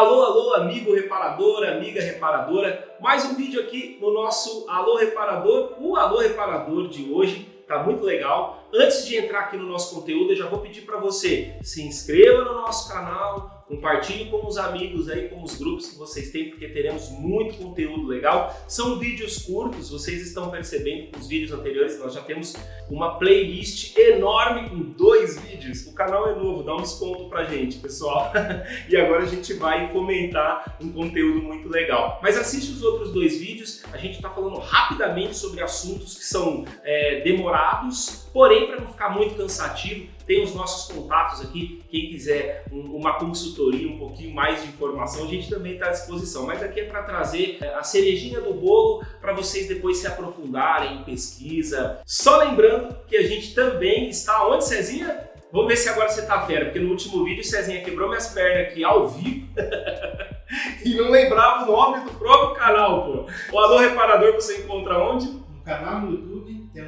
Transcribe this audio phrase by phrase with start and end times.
[0.00, 2.96] Alô, alô, amigo reparador, amiga reparadora.
[3.00, 5.74] Mais um vídeo aqui no nosso Alô Reparador.
[5.78, 8.59] O Alô Reparador de hoje tá muito legal.
[8.72, 12.44] Antes de entrar aqui no nosso conteúdo, eu já vou pedir para você se inscreva
[12.44, 16.66] no nosso canal, Compartilhe com os amigos aí, com os grupos que vocês têm, porque
[16.66, 18.52] teremos muito conteúdo legal.
[18.66, 22.56] São vídeos curtos, vocês estão percebendo que os vídeos anteriores nós já temos
[22.90, 25.86] uma playlist enorme com dois vídeos.
[25.86, 28.32] O canal é novo, dá um desconto pra gente, pessoal.
[28.90, 32.18] e agora a gente vai fomentar um conteúdo muito legal.
[32.20, 36.64] Mas assiste os outros dois vídeos, a gente está falando rapidamente sobre assuntos que são
[36.82, 41.82] é, demorados, porém para não ficar muito cansativo, tem os nossos contatos aqui.
[41.90, 45.90] Quem quiser um, uma consultoria, um pouquinho mais de informação, a gente também está à
[45.90, 46.46] disposição.
[46.46, 50.98] Mas aqui é para trazer é, a cerejinha do bolo para vocês depois se aprofundarem
[50.98, 52.00] em pesquisa.
[52.06, 55.30] Só lembrando que a gente também está onde, Cezinha?
[55.52, 58.28] Vamos ver se agora você tá fera, porque no último vídeo o Cezinha quebrou minhas
[58.28, 59.48] pernas aqui ao vivo
[60.84, 63.26] e não lembrava o nome do próprio canal, pô.
[63.52, 65.26] O Alô Reparador você encontra onde?
[65.26, 66.29] No canal no YouTube,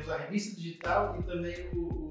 [0.03, 2.09] temos a revista digital e também o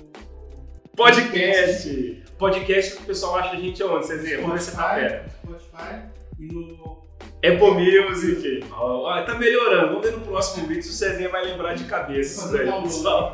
[0.95, 2.23] Podcast.
[2.38, 4.38] Podcast que o pessoal acha a gente onde, Cezinha?
[4.42, 5.30] Vamos ver se tá perto.
[5.30, 6.02] Spotify
[6.39, 7.02] e no
[7.38, 8.66] Apple Music.
[8.72, 9.88] Ó, tá melhorando.
[9.89, 13.33] Vamos ver no próximo vídeo se o Cezinha vai lembrar de cabeça isso daí, pessoal.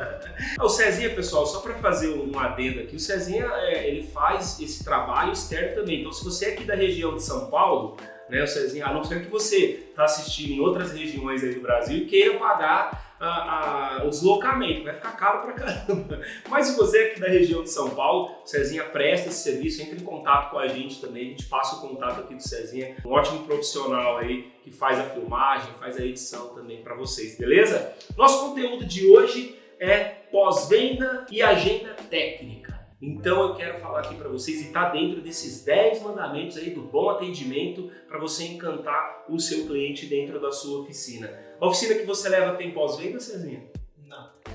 [0.60, 4.84] o Cezinha, pessoal, só para fazer um adendo aqui, o Cezinha é, ele faz esse
[4.84, 6.02] trabalho externo também.
[6.02, 7.98] Então, se você é aqui da região de São Paulo,
[8.30, 11.62] né, o Cezinha, a não ser que você está assistindo em outras regiões aí do
[11.62, 16.22] Brasil e queira pagar a, a, o deslocamento, vai ficar caro pra caramba.
[16.50, 19.98] Mas se você é aqui da região de São Paulo, Cezinha presta esse serviço, entre
[19.98, 23.12] em contato com a gente também, a gente passa o contato aqui do Cezinha, um
[23.12, 27.94] ótimo profissional aí que faz a filmagem, faz a edição também para vocês, beleza?
[28.16, 30.00] Nosso conteúdo de hoje é
[30.32, 32.67] pós-venda e agenda técnica.
[33.00, 36.82] Então eu quero falar aqui para vocês e tá dentro desses 10 mandamentos aí do
[36.82, 41.32] bom atendimento para você encantar o seu cliente dentro da sua oficina.
[41.62, 43.70] A oficina que você leva tem pós-venda, Cezinha?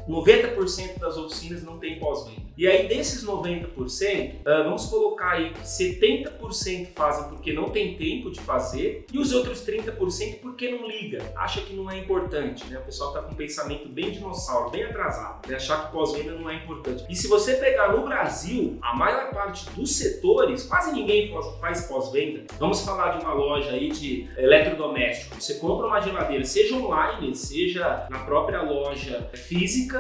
[0.09, 2.43] 90% das oficinas não tem pós-venda.
[2.57, 8.31] E aí desses 90%, ah, vamos colocar aí que 70% fazem porque não tem tempo
[8.31, 12.79] de fazer e os outros 30% porque não liga, acha que não é importante, né?
[12.79, 15.57] O pessoal está com um pensamento bem dinossauro, bem atrasado, né?
[15.57, 17.05] achar que pós-venda não é importante.
[17.09, 22.45] E se você pegar no Brasil, a maior parte dos setores, quase ninguém faz pós-venda.
[22.59, 25.41] Vamos falar de uma loja aí de eletrodoméstico.
[25.41, 29.92] Você compra uma geladeira, seja online, seja na própria loja física,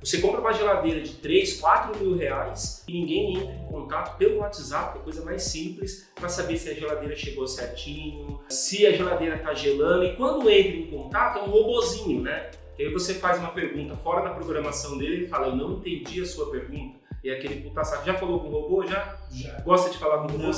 [0.00, 4.38] você compra uma geladeira de 3, 4 mil reais e ninguém entra em contato pelo
[4.38, 8.86] WhatsApp, que é a coisa mais simples, para saber se a geladeira chegou certinho, se
[8.86, 10.04] a geladeira está gelando.
[10.04, 12.50] E quando entra em contato, é um robozinho, né?
[12.78, 16.22] E aí você faz uma pergunta fora da programação dele, ele fala, eu não entendi
[16.22, 16.96] a sua pergunta.
[17.24, 18.86] E aquele puta saco, já falou com o robô?
[18.86, 19.18] Já?
[19.32, 19.60] Já.
[19.62, 20.44] Gosta de falar com o robô?
[20.44, 20.52] Não,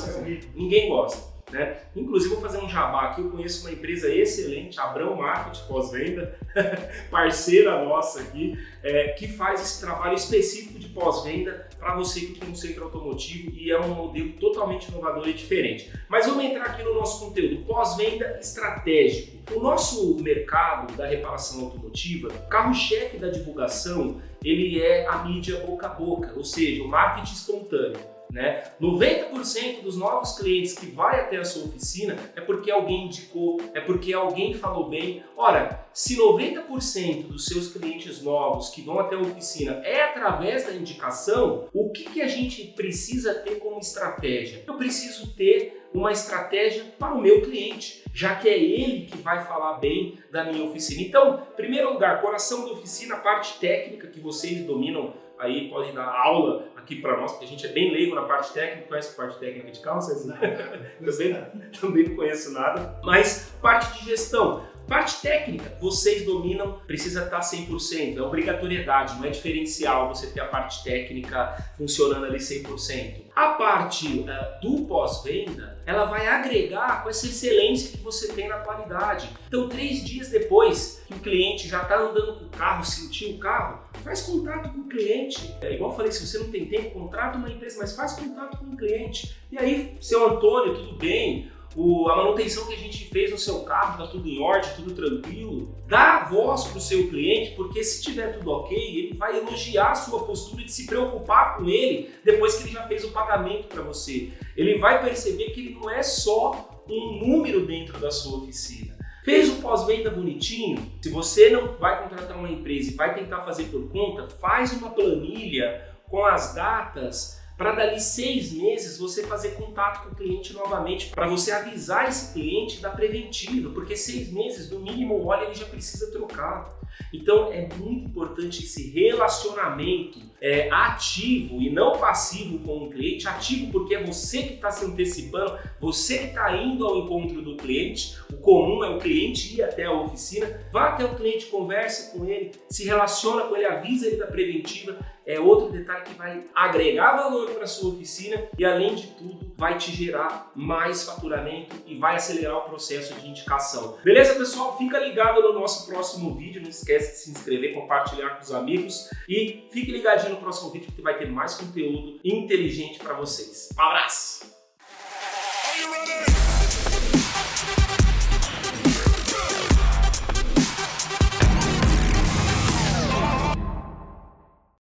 [0.55, 1.40] Ninguém gosta.
[1.51, 1.79] Né?
[1.97, 3.21] Inclusive, vou fazer um jabá aqui.
[3.21, 6.39] Eu conheço uma empresa excelente, Abrão Marketing Pós-Venda,
[7.11, 12.49] parceira nossa aqui, é, que faz esse trabalho específico de pós-venda para você que tem
[12.49, 15.93] um centro automotivo e é um modelo totalmente inovador e diferente.
[16.09, 19.41] Mas vamos entrar aqui no nosso conteúdo: pós-venda estratégico.
[19.55, 25.89] O nosso mercado da reparação automotiva, carro-chefe da divulgação, ele é a mídia boca a
[25.89, 28.20] boca, ou seja, o marketing espontâneo.
[28.33, 28.63] Né?
[28.81, 33.81] 90% dos novos clientes que vai até a sua oficina é porque alguém indicou, é
[33.81, 35.23] porque alguém falou bem.
[35.37, 40.73] Ora, se 90% dos seus clientes novos que vão até a oficina é através da
[40.73, 44.63] indicação, o que, que a gente precisa ter como estratégia?
[44.67, 49.45] Eu preciso ter uma estratégia para o meu cliente, já que é ele que vai
[49.45, 51.03] falar bem da minha oficina.
[51.03, 56.69] Então, primeiro lugar, coração da oficina, parte técnica que vocês dominam aí podem dar aula
[56.77, 59.39] aqui para nós, porque a gente é bem leigo na parte técnica, conhece a parte
[59.39, 60.27] técnica de calças?
[61.05, 63.01] também, também não conheço nada.
[63.03, 64.69] Mas parte de gestão.
[64.91, 70.47] Parte técnica, vocês dominam, precisa estar 100%, é obrigatoriedade, não é diferencial você ter a
[70.47, 73.27] parte técnica funcionando ali 100%.
[73.37, 78.59] A parte uh, do pós-venda, ela vai agregar com essa excelência que você tem na
[78.59, 79.31] qualidade.
[79.47, 83.39] Então, três dias depois que o cliente já está andando com o carro, sentiu o
[83.39, 85.55] carro, faz contato com o cliente.
[85.61, 88.59] É igual eu falei, se você não tem tempo, contrata uma empresa, mas faz contato
[88.59, 89.37] com o cliente.
[89.51, 91.51] E aí, seu Antônio, tudo bem?
[91.77, 94.93] o, a manutenção que a gente fez no seu carro, está tudo em ordem, tudo
[94.93, 95.75] tranquilo.
[95.87, 99.95] Dá voz para o seu cliente, porque se tiver tudo ok, ele vai elogiar a
[99.95, 103.83] sua postura de se preocupar com ele depois que ele já fez o pagamento para
[103.83, 104.31] você.
[104.57, 108.99] Ele vai perceber que ele não é só um número dentro da sua oficina.
[109.23, 110.91] Fez o pós-venda bonitinho?
[111.03, 114.91] Se você não vai contratar uma empresa e vai tentar fazer por conta, faz uma
[114.91, 121.11] planilha com as datas para dali seis meses você fazer contato com o cliente novamente,
[121.11, 125.55] para você avisar esse cliente da preventiva, porque seis meses, no mínimo, o óleo ele
[125.55, 126.75] já precisa trocar.
[127.13, 133.29] Então é muito importante esse relacionamento é, ativo e não passivo com o cliente.
[133.29, 137.57] Ativo porque é você que está se antecipando, você que está indo ao encontro do
[137.57, 138.17] cliente.
[138.33, 142.25] O comum é o cliente ir até a oficina, vá até o cliente, converse com
[142.25, 144.99] ele, se relaciona com ele, avisa ele da preventiva.
[145.27, 149.77] É outro detalhe que vai agregar valor para sua oficina e além de tudo vai
[149.77, 153.99] te gerar mais faturamento e vai acelerar o processo de indicação.
[154.03, 154.77] Beleza, pessoal?
[154.79, 156.63] Fica ligado no nosso próximo vídeo.
[156.63, 160.93] Não esquece de se inscrever, compartilhar com os amigos e fique ligadinho no próximo vídeo
[160.93, 163.69] que vai ter mais conteúdo inteligente para vocês.
[163.77, 164.51] Um abraço!